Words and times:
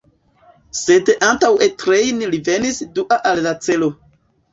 Sen 0.77 1.11
antaŭe 1.27 1.67
trejni 1.83 2.29
li 2.31 2.39
venis 2.47 2.79
dua 2.97 3.19
al 3.33 3.43
la 3.49 3.53
celo. 3.67 3.91